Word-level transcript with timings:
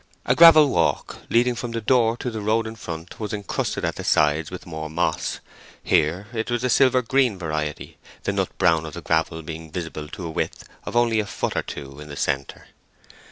A 0.25 0.33
gravel 0.33 0.67
walk 0.69 1.17
leading 1.29 1.53
from 1.53 1.73
the 1.73 1.79
door 1.79 2.17
to 2.17 2.31
the 2.31 2.41
road 2.41 2.65
in 2.65 2.75
front 2.75 3.19
was 3.19 3.33
encrusted 3.33 3.85
at 3.85 3.97
the 3.97 4.03
sides 4.03 4.49
with 4.49 4.65
more 4.65 4.89
moss—here 4.89 6.25
it 6.33 6.49
was 6.49 6.63
a 6.63 6.71
silver 6.71 7.03
green 7.03 7.37
variety, 7.37 7.99
the 8.23 8.33
nut 8.33 8.49
brown 8.57 8.87
of 8.87 8.95
the 8.95 9.01
gravel 9.01 9.43
being 9.43 9.69
visible 9.71 10.07
to 10.07 10.23
the 10.23 10.31
width 10.31 10.67
of 10.87 10.95
only 10.95 11.19
a 11.19 11.25
foot 11.27 11.55
or 11.55 11.61
two 11.61 11.99
in 11.99 12.07
the 12.09 12.15
centre. 12.15 12.69